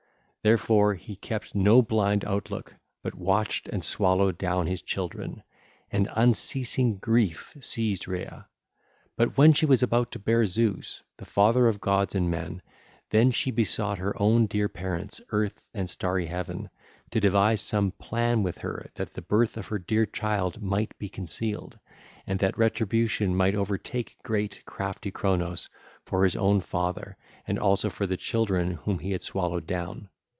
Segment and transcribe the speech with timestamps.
[0.43, 5.43] Therefore he kept no blind outlook, but watched and swallowed down his children:
[5.91, 8.47] and unceasing grief seized Rhea.
[9.15, 12.63] But when she was about to bear Zeus, the father of gods and men,
[13.11, 16.71] then she besought her own dear parents, Earth and starry Heaven,
[17.11, 21.07] to devise some plan with her that the birth of her dear child might be
[21.07, 21.77] concealed,
[22.25, 25.69] and that retribution might overtake great, crafty Cronos
[26.03, 27.15] for his own father
[27.45, 30.09] and also for the children whom he had swallowed down.